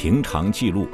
[0.00, 0.86] 平常记录，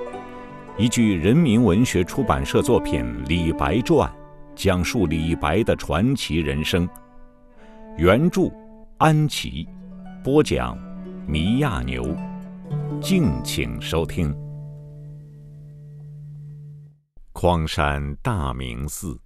[0.78, 4.10] 依据人民文学出版社作品《李白传》，
[4.56, 6.88] 讲述李白的传奇人生。
[7.98, 8.50] 原著
[8.96, 9.68] 安琪，
[10.24, 10.78] 播讲
[11.28, 12.16] 米亚牛。
[12.98, 14.34] 敬请收听。
[17.34, 19.20] 匡山大明寺，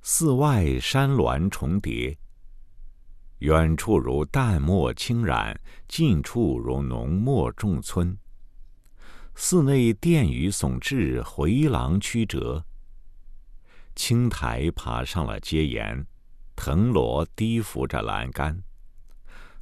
[0.00, 2.16] 寺外山峦重叠。
[3.40, 5.54] 远处如淡墨轻染，
[5.88, 8.16] 近处如浓墨重皴。
[9.40, 12.66] 寺内殿宇耸峙，回廊曲折。
[13.94, 16.04] 青苔爬上了阶檐，
[16.56, 18.60] 藤萝低伏着栏杆。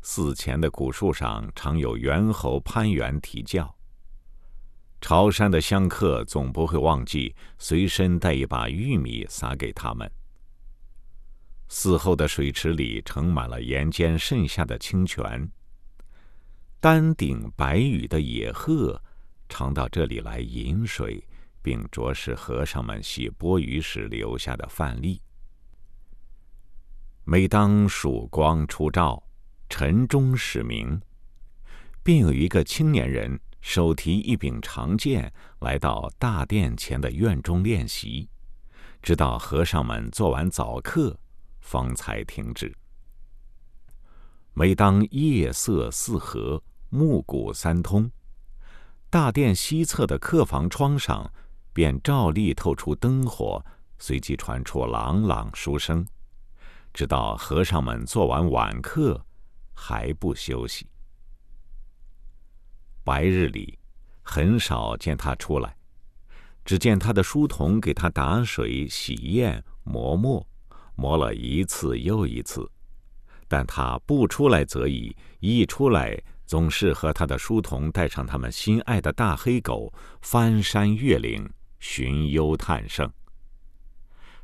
[0.00, 3.76] 寺前的古树上常有猿猴攀援啼叫。
[5.02, 10.10] 朝山的香客总不会忘记随身带一把玉米撒给他们。
[11.68, 15.46] 寺后的水池里盛满了岩间渗下的清泉。
[16.80, 19.02] 丹顶白羽的野鹤
[19.48, 21.26] 常到这里来饮水，
[21.62, 25.20] 并啄食和尚们洗钵盂时留下的饭粒。
[27.24, 29.22] 每当曙光初照，
[29.68, 31.00] 晨钟始鸣，
[32.02, 38.28] 便有一个青年人手提一柄长剑来到大殿前的院中练习，
[39.02, 41.18] 直到和尚们做完早课。
[41.66, 42.72] 方才停止。
[44.54, 48.08] 每当夜色四合，暮鼓三通，
[49.16, 51.32] 大殿西侧的客房窗上
[51.72, 53.64] 便照例透出灯火，
[53.96, 56.06] 随即传出朗朗书声，
[56.92, 59.24] 直到和尚们做完晚课，
[59.72, 60.86] 还不休息。
[63.04, 63.78] 白日里，
[64.20, 65.74] 很少见他出来，
[66.62, 70.46] 只见他的书童给他打水、洗砚、磨墨。
[70.94, 72.70] 磨了一次又一次，
[73.48, 81.46] 但他不出来则已，一出来总是和他的书童带上他们心爱的大黑狗，翻山越岭，
[81.80, 83.12] 寻幽探胜。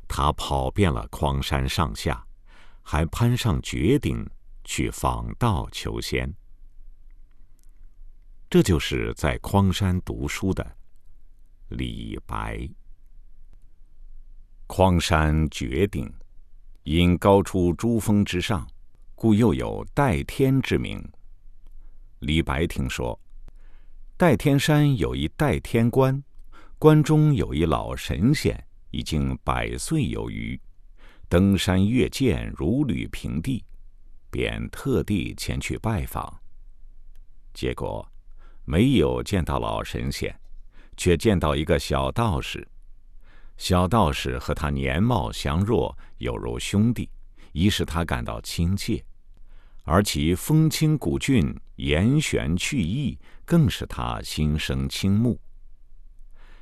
[0.07, 2.23] 他跑遍了匡山上下，
[2.81, 4.29] 还攀上绝顶
[4.63, 6.31] 去访道求仙。
[8.49, 10.75] 这就是在匡山读书的
[11.69, 12.69] 李白。
[14.67, 16.13] 匡山绝顶。
[16.83, 18.67] 因高出珠峰之上，
[19.15, 21.01] 故又有代天之名。
[22.23, 23.19] 李白听说，
[24.15, 26.23] 代天山有一代天观，
[26.79, 30.57] 观中有一老神仙，已经百岁有余，
[31.27, 33.65] 登山越涧如履平地，
[34.31, 36.39] 便特地前去拜访。
[37.53, 38.09] 结果，
[38.63, 40.33] 没有见到老神仙，
[40.95, 42.65] 却见到一个小道士。
[43.57, 47.09] 小道士和他年貌相若，有如兄弟，
[47.51, 49.03] 已使他感到亲切；
[49.83, 55.39] 而其风清古俊、言玄去意，更使他心生倾慕。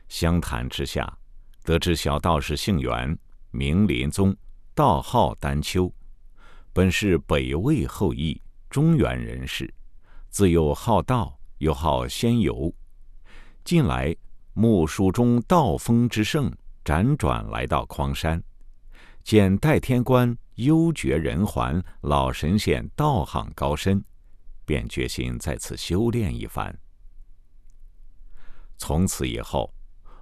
[0.10, 1.18] 相谈之下，
[1.64, 3.18] 得知小道士姓袁，
[3.52, 4.36] 名林宗，
[4.74, 5.92] 道号丹丘，
[6.74, 9.74] 本是北魏后裔，中原人士，
[10.30, 12.74] 自幼好道，又好仙游。
[13.64, 14.16] 近来
[14.54, 16.52] 木书中道风之盛。
[16.84, 18.44] 辗转来到匡山，
[19.24, 24.04] 见戴天观幽绝人寰，老神仙道行高深，
[24.66, 26.78] 便决心在此修炼一番。
[28.78, 29.74] 从此以后，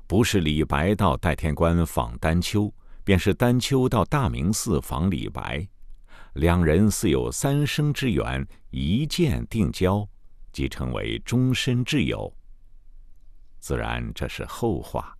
[0.05, 2.71] 不是李白到戴天观访丹丘，
[3.03, 5.67] 便是丹丘到大明寺访李白，
[6.33, 10.07] 两人似有三生之缘，一见定交，
[10.51, 12.31] 即成为终身挚友。
[13.59, 15.18] 自然这是后话。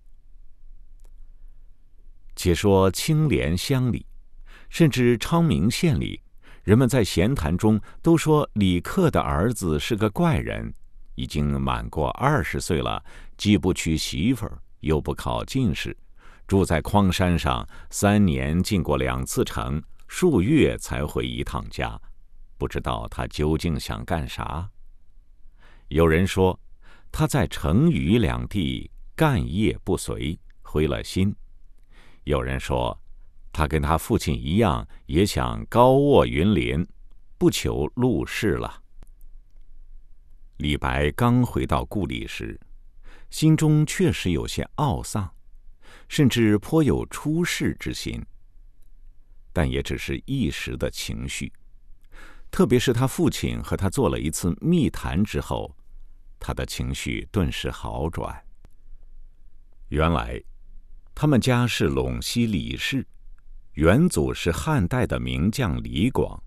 [2.40, 4.06] 且说青莲乡里，
[4.70, 6.22] 甚至昌明县里，
[6.64, 10.74] 人们在闲谈中都说李克的儿子是个怪人，
[11.16, 13.04] 已经满过二十岁了，
[13.36, 15.94] 既不娶媳妇儿，又不考进士，
[16.48, 22.00] 住在匡山上，三年进过两次城，数月才回一趟家，
[22.58, 24.66] 不知道他究竟想干啥。
[25.90, 26.58] 有人说
[27.12, 31.36] 他在成渝两地干业不遂，灰了心。
[32.30, 32.96] 有人说，
[33.52, 36.88] 他跟他父亲一样，也想高卧云林，
[37.40, 38.84] 不求入仕了。
[40.58, 42.60] 李白刚回到故里时，
[43.31, 45.34] 心中确实有些懊丧，
[46.08, 48.24] 甚至颇有出世之心。
[49.52, 51.52] 但也只是一时的情绪，
[52.52, 55.75] 特别是他父亲和他做了一次密谈之后，
[56.40, 58.40] 他的情绪顿时好转。
[59.88, 60.40] 原来。
[61.21, 63.06] 他们家是陇西李氏，
[63.74, 66.42] 远祖是汉代的名将李广，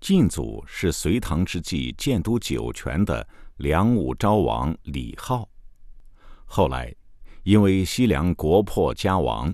[0.00, 3.26] 近祖是隋唐之际建都酒泉的
[3.56, 5.50] 梁武昭王李浩。
[6.44, 6.94] 后来，
[7.42, 9.52] 因为西凉国破家亡，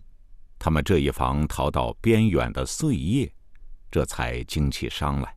[0.58, 3.32] 他们这一房逃到边远的碎叶，
[3.90, 5.34] 这才经起伤来。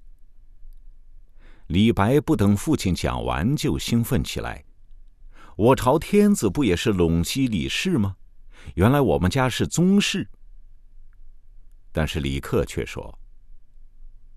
[1.68, 4.66] 李白不等父亲讲完，就兴奋起来
[5.56, 8.18] ：“我朝天子不也是陇西李氏吗？
[8.76, 10.28] 原来我们家是宗室。”
[11.92, 13.18] 但是李克却说：“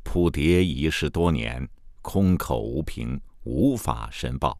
[0.03, 1.69] 扑蝶已逝多年，
[2.01, 4.59] 空口无凭，无法申报。”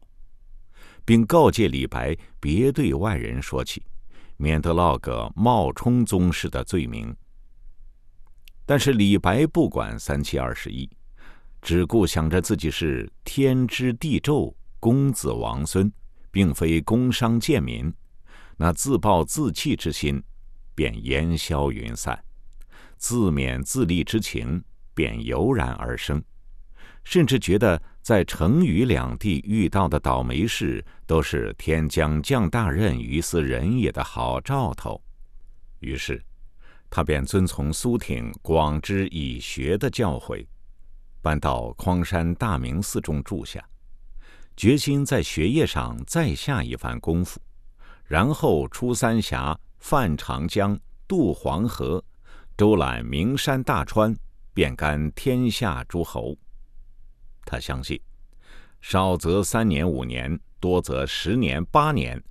[1.05, 3.83] 并告诫李白别对外人说起，
[4.37, 7.13] 免得落个冒充宗室的罪名。
[8.65, 10.89] 但是李白不管三七二十一。
[11.61, 15.89] 只顾想着自己是天之地胄公子王孙，
[16.29, 17.89] 并非工商贱民，
[18.57, 20.23] 那自暴自弃之心
[20.75, 22.23] 便烟消云散，
[22.97, 24.63] 自勉自立之情
[24.93, 26.23] 便油然而生，
[27.03, 35.01] 甚至觉得在成渝两地遇到的倒霉事都是天将降大任于斯人也的好兆头，
[35.79, 36.23] 于是
[36.89, 40.45] 他便遵从苏挺广之以学的教诲。
[41.21, 43.63] 搬到匡山大明寺中住下，
[44.57, 47.39] 决心在学业上再下一番功夫，
[48.05, 50.77] 然后出三峡、泛长江、
[51.07, 52.03] 渡黄河，
[52.57, 54.15] 周览名山大川，
[54.53, 56.37] 遍干天下诸侯。
[57.45, 57.99] 他相信，
[58.81, 62.21] 少则三年五年，多则十年八年，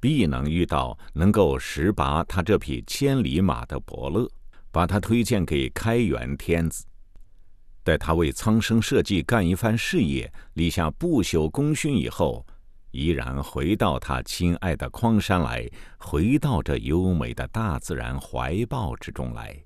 [0.00, 4.28] 必能遇到能够识拔他这匹千里马的伯乐，
[4.70, 6.84] 把他推荐给开元天子。
[7.82, 12.46] 待他为苍生社稷干一番事业，立下不朽功勋以后，
[12.90, 19.56] 依然回到他亲爱的匡山来，回到这优美的大自然怀抱之中来。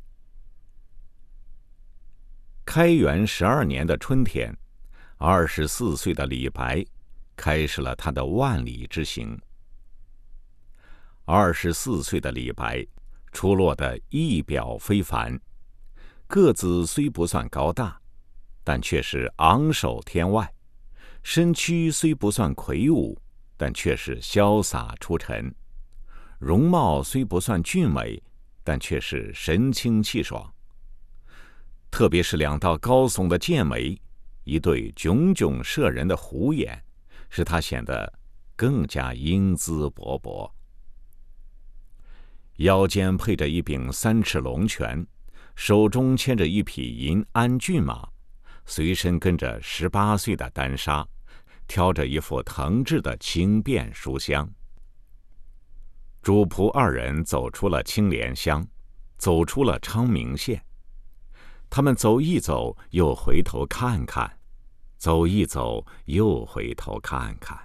[2.65, 4.57] 开元十二年的春天，
[5.17, 6.85] 二十四岁的李白
[7.37, 9.39] 开始了他的万里之行。
[11.25, 12.87] 二十四岁的李白
[13.33, 15.39] 出落的仪表非凡，
[16.27, 18.01] 个子虽不算高大。
[18.67, 20.51] 但却是昂首天外，
[21.25, 23.19] 身躯虽不算魁梧，
[23.57, 25.51] 但却是潇洒出尘；
[26.39, 28.23] 容貌虽不算俊美，
[28.63, 30.53] 但却是神清气爽。
[31.91, 33.99] 特别是两道高耸的剑眉，
[34.45, 36.85] 一对炯炯摄人的虎眼，
[37.31, 38.13] 使他显得
[38.55, 40.49] 更加英姿勃勃。
[42.57, 45.05] 腰间配着一柄三尺龙泉，
[45.57, 48.07] 手中牵着一匹银鞍骏马。
[48.67, 51.07] 随身跟着十八岁的丹砂，
[51.67, 54.49] 挑着一副藤制的轻便书箱。
[56.23, 58.67] 主仆二人走出了青莲乡，
[59.19, 60.65] 走出了昌明县。
[61.69, 64.29] 他们走一走，又回头看看；
[64.97, 67.59] 走一走，又回头看看。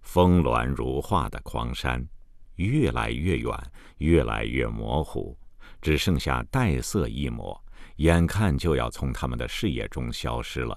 [0.00, 2.06] 峰峦如画的狂山，
[2.54, 5.36] 越来越远，越来越模糊，
[5.82, 7.62] 只剩下黛色一抹。
[7.96, 10.76] 眼看就要从他们的视野中消失了，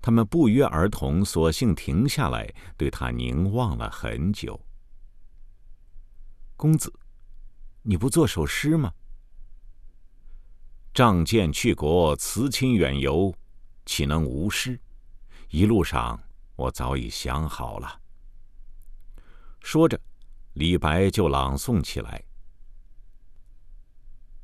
[0.00, 4.60] 他们不约而同，索性停下来，对他凝望了很久。
[6.56, 6.92] 公子，
[7.82, 8.92] 你不做首诗吗？
[10.94, 13.34] 仗剑去国，辞亲远游，
[13.86, 14.80] 岂能无诗？
[15.50, 16.20] 一路上，
[16.56, 18.00] 我早已想好了。
[19.60, 20.00] 说着，
[20.54, 22.24] 李白就朗诵起来。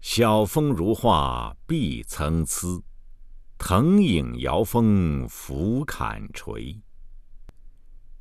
[0.01, 2.83] 晓风如画碧参差，
[3.59, 6.81] 藤影摇风拂槛垂。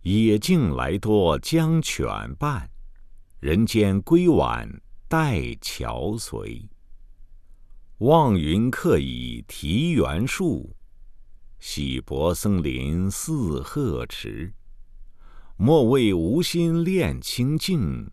[0.02, 2.70] 野径来多将犬伴，
[3.40, 6.70] 人间归晚待樵随。
[8.00, 10.76] 望云客倚题园树，
[11.60, 14.54] 喜柏森林四鹤池。
[15.56, 18.10] 莫为无心恋清静，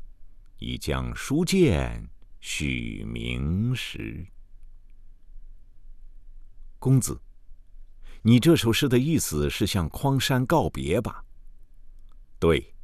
[0.59, 2.09] 已将书剑。
[2.41, 4.27] 许明时，
[6.80, 7.20] 公子，
[8.22, 11.22] 你这首诗的意思是向匡山告别吧？
[12.38, 12.75] 对，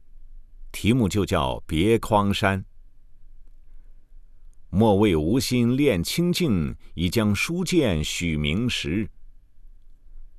[0.71, 2.61] 题目就叫《别匡山》。
[4.69, 9.11] 莫为无心恋清净，已将书剑许明时。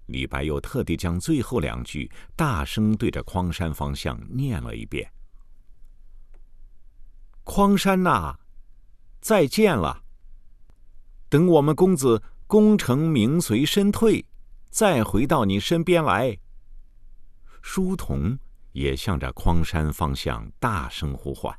[0.06, 5.12] 李白又特地将最后两句大声对着匡山方向念了一遍
[7.44, 8.38] ：“匡山呐！”
[9.20, 10.04] 再见了。
[11.28, 14.26] 等我们公子功成名遂身退，
[14.70, 16.38] 再回到你身边来。
[17.62, 18.40] 书童
[18.72, 21.54] 也向着匡山方向大声呼唤。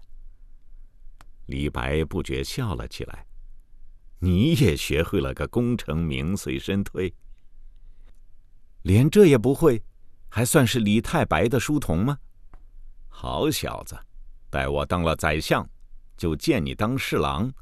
[1.47, 3.27] 李白不觉笑了起来
[4.19, 7.15] ：“你也学会了个功成名遂身退？
[8.83, 9.83] 连这也不会？
[10.31, 12.19] 还算是李太白的书童吗？
[13.09, 13.99] 好小子，
[14.49, 15.69] 待我当了宰相，
[16.17, 17.53] 就见你当侍郎。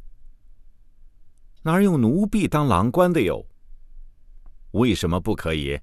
[1.66, 3.44] 哪有奴婢当郎官的哟？
[4.70, 5.76] 为什么不可以？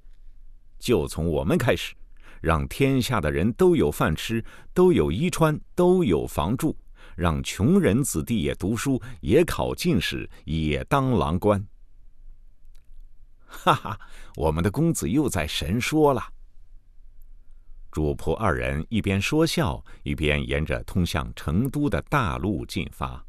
[0.79, 1.93] 就从我们开始，
[2.39, 4.41] 让天下的人都有饭吃，
[4.73, 6.73] 都有衣穿，都有房住，
[7.17, 11.61] 让穷人子弟也读书，也考进士，也当郎官。
[13.45, 13.99] 哈哈，
[14.37, 16.23] 我们的公子又在神说了。
[17.91, 23.21] 主仆二人一边说笑，一边沿着通向成都的大路进发。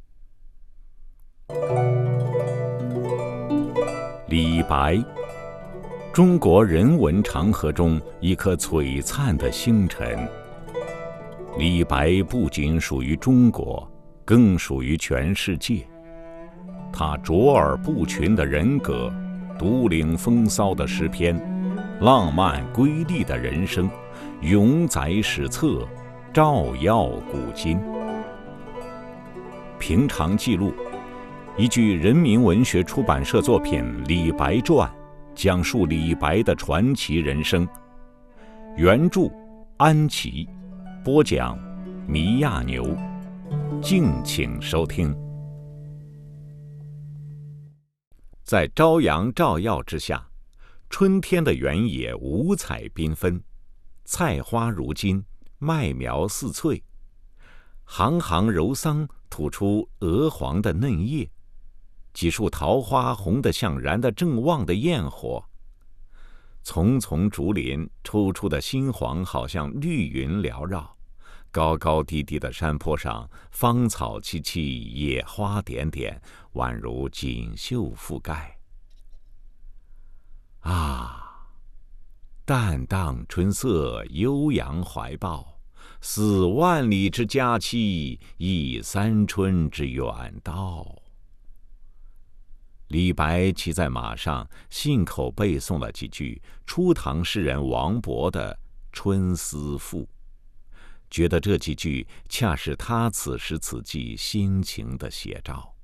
[4.29, 4.99] 李白，
[6.11, 10.27] 中国人文长河中一颗璀璨的星辰。
[11.59, 13.87] 李白不仅属于中国，
[14.25, 15.87] 更属于全世界。
[16.91, 19.13] 他卓尔不群的人格，
[19.59, 21.39] 独领风骚的诗篇，
[22.01, 23.91] 浪漫瑰丽的人生。
[24.41, 25.87] 永载史册，
[26.33, 27.79] 照耀古今。
[29.79, 30.73] 平常记录，
[31.57, 34.91] 一句人民文学出版社作品《李白传》，
[35.37, 37.65] 讲述李白的传奇人生。
[38.77, 39.31] 原著：
[39.77, 40.49] 安琪，
[41.05, 41.57] 播讲：
[42.09, 42.97] 迷亚牛。
[43.81, 45.17] 敬请收听。
[48.43, 50.27] 在朝阳照耀之下，
[50.91, 53.41] 春天的原野五彩缤纷。
[54.05, 55.25] 菜花如金，
[55.61, 56.83] 麦苗似翠，
[57.85, 61.31] 行行柔桑吐出鹅黄的嫩叶，
[62.15, 65.45] 几树桃花红得像燃得正旺的焰火。
[66.63, 70.83] 丛丛竹林抽出的新黄，好像绿云缭绕；
[71.51, 76.19] 高高低低的山坡上，芳草萋萋，野花点点，
[76.55, 78.57] 宛如锦绣覆盖。
[80.61, 81.21] 啊！
[82.47, 85.59] 淡荡春色，悠扬怀抱，
[86.01, 90.05] 似万里之佳期，亦三春之远
[90.43, 90.87] 道。
[92.89, 98.55] 李白骑在马上，信口背诵了几句初唐诗人王勃的
[98.93, 100.03] 《春思赋》，
[101.11, 105.75] 觉得这几句恰是他此时此际心情的写照。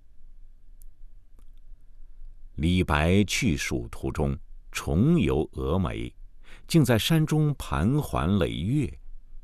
[2.56, 4.38] 李白去蜀途中，
[4.70, 6.14] 重游峨眉。
[6.66, 8.88] 竟在山中盘桓累月，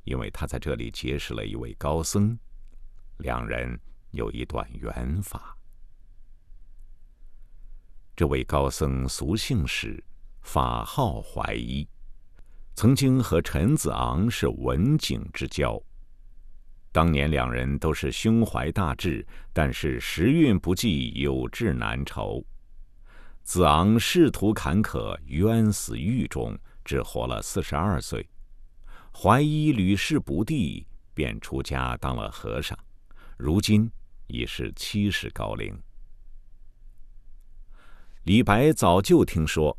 [0.05, 2.39] 因为他在这里结识了一位高僧，
[3.17, 3.81] 两人
[4.13, 5.56] 有一段缘法。
[8.17, 10.03] 这位高僧俗姓史，
[10.41, 11.87] 法号怀一，
[12.75, 15.79] 曾经和陈子昂是文景之交。
[16.91, 22.43] 当年两人都是胸怀大志，但是时运不济，有志难酬。
[23.43, 26.59] 子昂仕途坎坷，冤死狱中。
[26.87, 28.25] 只活了四十二岁，
[29.13, 32.79] 怀一屡试不第，便出家当了和尚，
[33.37, 33.91] 如今
[34.29, 35.77] 已是七十高龄。
[38.27, 39.79] 李白早就听说，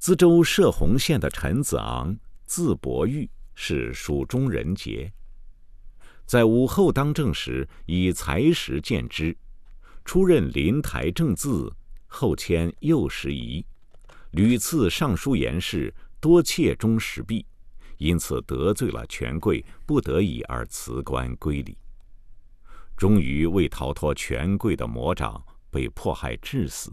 [0.00, 2.16] 淄州射洪县的陈子昂，
[2.46, 5.12] 字伯玉，是蜀中人杰，
[6.24, 9.36] 在武后当政时以才识见之，
[10.04, 11.74] 出任临台正字，
[12.06, 13.66] 后迁右拾遗。
[14.30, 17.44] 屡次上书言事，多窃中实弊，
[17.98, 21.76] 因此得罪了权贵，不得已而辞官归里。
[22.96, 26.92] 终于为逃脱权贵的魔掌，被迫害致死。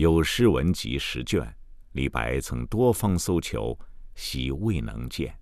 [0.00, 1.54] 有诗文集十卷，
[1.92, 3.78] 李白曾多方搜求，
[4.14, 5.38] 悉未能见。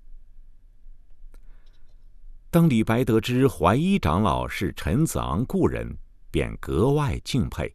[2.51, 5.97] 当李白得知怀一长老是陈子昂故人，
[6.29, 7.73] 便格外敬佩。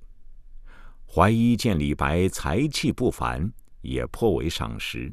[1.07, 3.49] 怀一见李白才气不凡，
[3.79, 5.09] 也颇为赏识，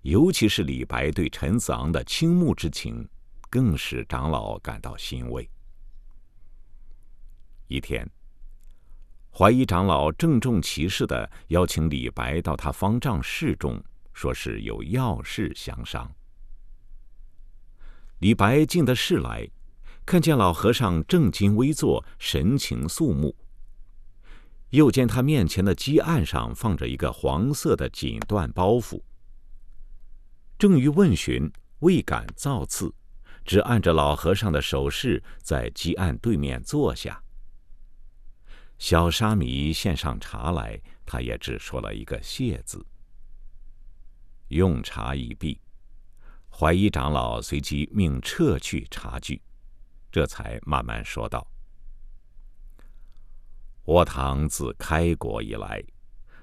[0.00, 3.06] 尤其是李白对陈子昂的倾慕之情，
[3.50, 5.46] 更使长老感到欣慰。
[7.66, 8.10] 一天，
[9.34, 16.12] 怀疑长老郑重其事的邀请李白到他方丈室中，说是有要事相商。
[18.18, 19.48] 李白进得室来，
[20.04, 23.34] 看见老和尚正襟危坐，神情肃穆。
[24.68, 29.02] 又见他面前的几案上放着一个黄色的锦缎包袱，
[30.58, 32.94] 正欲问询，未敢造次，
[33.46, 37.21] 只按着老和尚的手势，在几案对面坐下。
[38.82, 42.84] 小沙弥献上茶来，他也只说了一个“谢”字。
[44.48, 45.60] 用茶已毕，
[46.50, 49.40] 怀一长老随即命撤去茶具，
[50.10, 51.46] 这才慢慢说道。
[53.84, 55.80] 我唐自开国以来，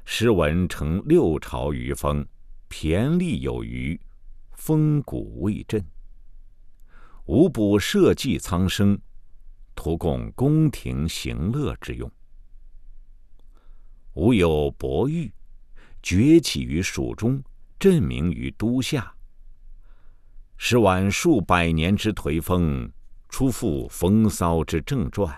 [0.06, 2.26] 诗文成六朝余风，
[2.70, 4.00] 骈俪有余，
[4.54, 5.86] 风骨未振，
[7.26, 8.98] 无不社稷苍生，
[9.76, 12.10] 图供宫廷行乐之用。
[14.20, 15.32] 吾有伯玉，
[16.04, 17.42] 崛起于蜀中，
[17.80, 19.16] 振名于都下。
[20.58, 22.92] 使晚数百年之颓风，
[23.30, 25.34] 初复风骚之正传。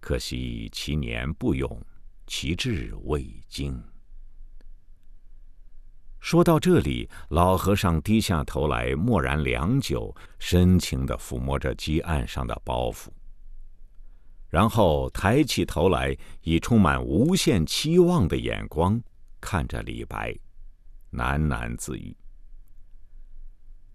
[0.00, 1.78] 可惜其年不永，
[2.26, 3.78] 其志未精。
[6.20, 13.08] 说到这里，老和尚低下头来，默然良久，深情的抚摸着鸡案上的包袱，
[14.52, 19.00] 然后抬起头来，以充满无限期望的眼光
[19.40, 20.30] 看着李白，
[21.12, 22.14] 喃喃自语：“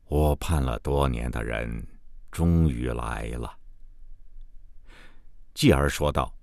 [0.09, 1.87] 我盼了多年的人，
[2.31, 3.55] 终于来了。”
[5.53, 6.33] 继而说道。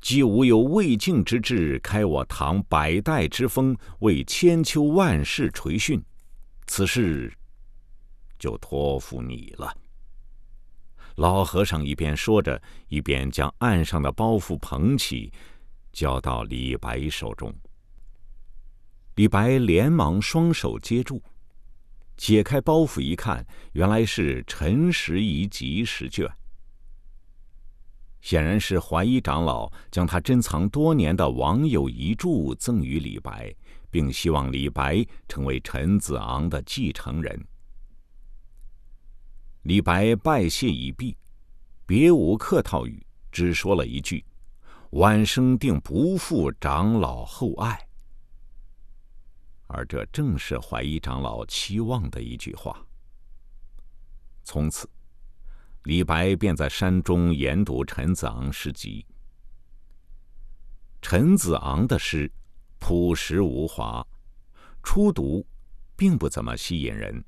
[0.00, 6.04] 既无有未竟之志，开我唐百代之风，为千秋万世垂训，
[6.66, 7.32] 此事
[8.36, 9.72] 就托付你了。
[11.16, 15.32] 老和尚一边说着，一边将岸上的包袱捧起，
[15.92, 17.54] 交到李白手中。
[19.14, 21.22] 李白连忙双手接住，
[22.18, 26.30] 解开包袱一看，原来是陈时宜集十卷。
[28.20, 33.54] 显然是怀一长老将他珍藏多年的王友遗著赠予李白，
[33.90, 37.46] 并希望李白成为陈子昂的继承人。
[39.66, 41.16] 李白拜谢已毕，
[41.86, 44.24] 别无客套语，只说了一句
[44.94, 47.76] ：“晚生定不负长老厚爱。”
[49.66, 52.80] 而这正是怀疑长老期望的一句话。
[54.44, 54.88] 从此。
[55.82, 59.06] 李白便在山中研读陈子昂诗集。
[61.00, 62.30] 陈子昂的诗
[62.80, 64.04] 朴实无华，
[64.82, 65.46] 初读
[65.96, 67.24] 并不怎么吸引人，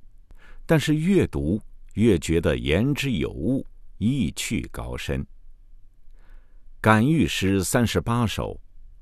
[0.66, 1.60] 但是越读
[1.98, 5.26] 越觉得言之有物，意趣高深。
[6.80, 8.56] 感遇诗三十八首，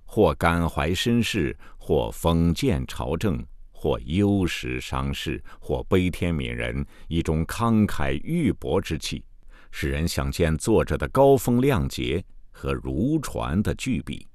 [0.07, 9.23] 或感怀身世，或讽谏朝政，或忧时伤世，或悲天悯人，一种慷慨郁博之气。
[9.71, 14.27] 使人想见作者的高风亮节和如传的巨笔。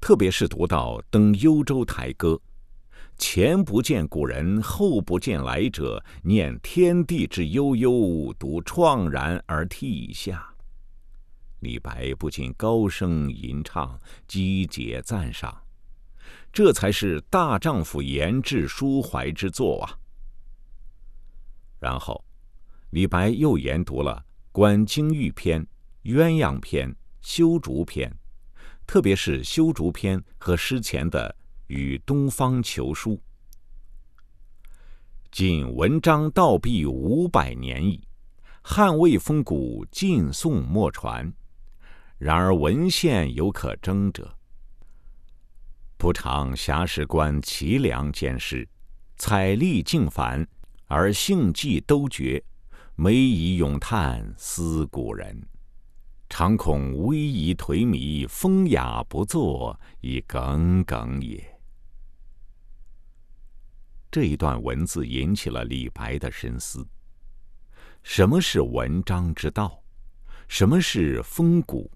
[0.00, 2.34] 特别是读到《登幽州台歌》，
[3.20, 10.42] 前不见古人，后不见来者，念天地之悠悠，独怆然而涕下。
[11.58, 15.54] 李白不禁高声吟唱，击节赞赏，
[16.50, 19.92] 这才是大丈夫言志抒怀之作啊！
[21.78, 22.24] 然后。
[22.92, 25.62] 李白又研读了《观荆域篇》
[26.18, 26.88] 《鸳鸯篇》
[27.20, 28.10] 《修竹篇》，
[28.84, 31.36] 特别是《修竹篇》和诗前的
[31.70, 33.12] 《与东方求书》。
[35.30, 38.00] 今文章道毕五百年矣，
[38.60, 41.32] 汉魏风骨晋宋莫传，
[42.18, 44.36] 然而文献犹可征者。
[45.96, 48.68] 不常遐事观凄凉兼施，
[49.16, 50.44] 采丽静繁，
[50.86, 52.42] 而兴迹都绝。
[52.96, 55.40] 每以咏叹思古人，
[56.28, 61.59] 常恐威仪颓靡，风雅不作，以耿耿也。
[64.10, 66.86] 这一段文字引起了李白的深思：
[68.02, 69.82] 什么是文章之道？
[70.48, 71.90] 什么是风骨？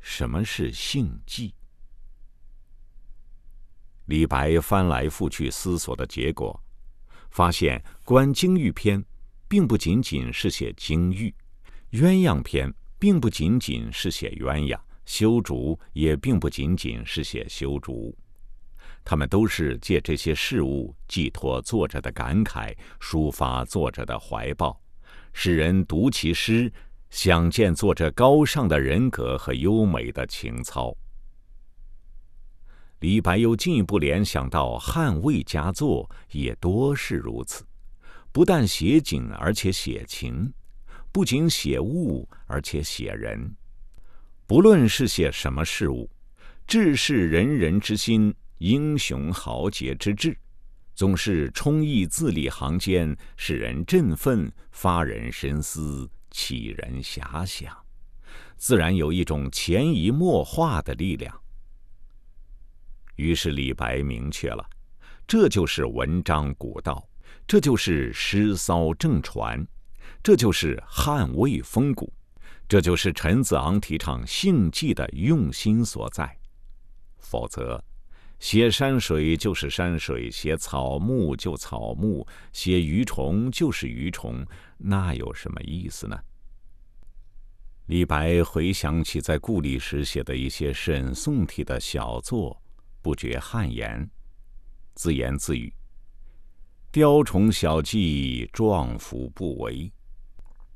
[0.00, 1.54] 什么是性迹？
[4.06, 6.62] 李白翻来覆去思索的结果，
[7.30, 9.00] 发现《观荆域篇》。
[9.52, 11.34] 并不仅仅是写金玉，
[11.90, 18.16] 鸳鸯篇并不仅仅是写鸳鸯，修竹也并不仅仅是写修竹，
[19.04, 24.80] 他们都是借这些事物寄托作者的感慨，抒发作者的怀抱，
[25.32, 26.72] 使人读其诗，
[27.10, 30.96] 想见作者高尚的人格和优美的情操。
[33.00, 37.66] 李白又进一步联想到汉魏佳作也多是如此。
[38.30, 40.50] 不但写景，而且写情；
[41.10, 43.54] 不仅写物，而且写人。
[44.46, 46.08] 不论是写什么事物，
[46.66, 50.38] 志士仁人之心，英雄豪杰之志，
[50.94, 57.76] 总是充溢字里行间，使人振奋，发人深思，启人遐想，
[58.56, 61.36] 自然有一种潜移默化的力量。
[63.16, 64.64] 于是李白明确了，
[65.26, 67.04] 这就是文章古道。
[67.48, 69.66] 这就是诗骚正传，
[70.22, 72.12] 这就是汉魏风骨，
[72.68, 76.38] 这就是陈子昂提倡性记的用心所在。
[77.18, 77.82] 否则，
[78.42, 84.44] 写山水就是山水，写草木就草木，写鱼虫就是鱼虫，
[84.78, 86.18] 那有什么意思呢？
[87.86, 92.60] 李白回想起在故里时写的一些沈宋体的小作，
[93.00, 94.10] 不觉汗颜，
[94.94, 95.72] 自言自语
[96.90, 99.88] ：“雕虫小技，壮服不为。”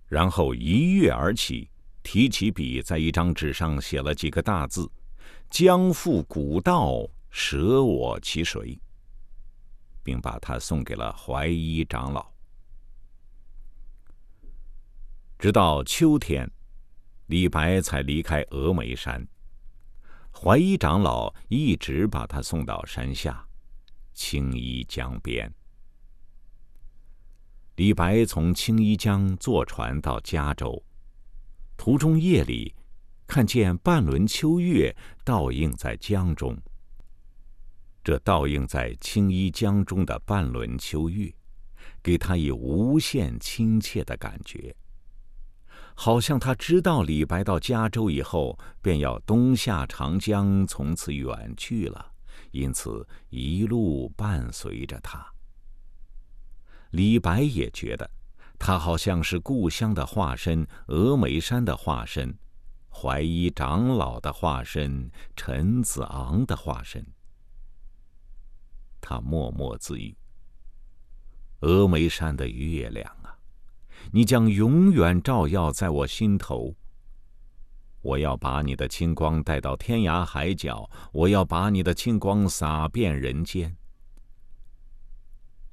[0.07, 1.69] 然后一跃而起，
[2.05, 4.89] 提起笔，在一张纸上写了几个大字
[5.51, 7.05] ：“将赴古道，
[7.39, 8.81] 舍我其谁。”
[10.03, 12.33] 并把它送给了怀一长老。
[15.39, 16.51] 直到秋天。
[17.27, 19.27] 李白才离开峨眉山，
[20.33, 23.45] 怀一长老一直把他送到山下，
[24.15, 25.53] 青衣江边。
[27.75, 30.81] 李白从青衣江坐船到嘉州，
[31.77, 32.73] 途中夜里
[33.27, 36.57] 看见半轮秋月倒映在江中。
[38.07, 41.35] 这倒映在青衣江中的半轮秋月，
[42.01, 44.73] 给他以无限亲切的感觉。
[45.97, 52.13] 好像他知道李白到加州以后便要东下长江，从此远去了，
[52.53, 55.27] 因此一路伴随着他。
[56.91, 58.09] 李白也觉得，
[58.57, 62.33] 他好像是故乡的化身，峨眉山的化身，
[62.89, 67.05] 怀一长老的化身，陈子昂的化身。
[69.09, 70.17] 他默默自语
[71.63, 73.39] ：“峨眉山的月亮啊。”
[74.11, 76.75] 你将永远照耀在我心头。
[78.03, 83.77] 我要把你的清光带到天涯海角，我要把你的清光洒遍人间。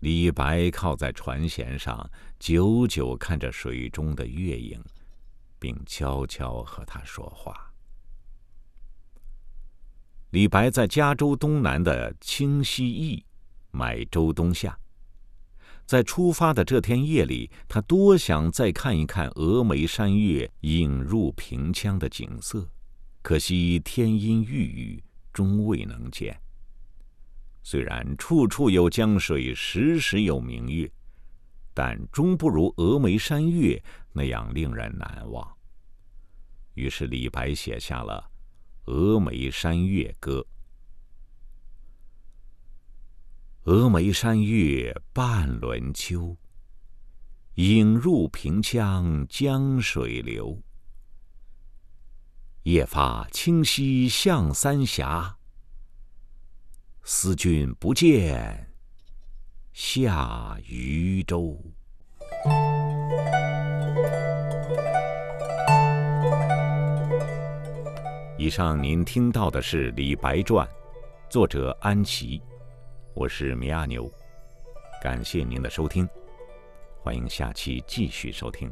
[0.02, 4.80] 李白靠在船舷上，久久看着水中的月影，
[5.58, 7.73] 并悄悄和他说话。
[10.34, 13.24] 李白在加州东南的清溪驿
[13.70, 14.76] 买舟东下。
[15.86, 22.68] 在出发的这天夜里，他多想再看一看峨眉山月映入平羌的景色，
[23.22, 26.36] 可惜天阴欲雨，终未能见。
[27.62, 30.92] 虽然处处有江水，时时有明月，
[31.76, 33.80] 但终不如峨眉山月
[34.12, 35.48] 那样令人难忘。
[36.74, 38.28] 于是李白写下了
[38.86, 40.46] 《峨眉山月歌》。
[43.72, 46.36] 峨眉山月半轮秋，
[47.56, 50.62] 影入平羌江水流。
[52.64, 55.38] 夜发清溪向三峡，
[57.04, 58.76] 思君不见
[59.72, 61.74] 下渝州。
[68.44, 70.68] 以上您听到的是《李白传》，
[71.30, 72.42] 作者安琪。
[73.14, 74.12] 我是米阿牛，
[75.02, 76.06] 感谢您的收听，
[77.00, 78.70] 欢迎下期继续收听。